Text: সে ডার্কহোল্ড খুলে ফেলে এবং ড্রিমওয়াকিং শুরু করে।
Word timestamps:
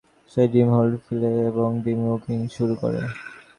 সে 0.31 0.41
ডার্কহোল্ড 0.53 0.93
খুলে 1.03 1.19
ফেলে 1.25 1.47
এবং 1.51 1.69
ড্রিমওয়াকিং 1.83 2.37
শুরু 2.55 2.73
করে। 2.81 2.99